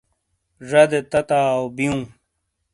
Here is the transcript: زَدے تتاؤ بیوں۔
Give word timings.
زَدے 0.69 0.99
تتاؤ 1.11 1.63
بیوں۔ 1.75 2.01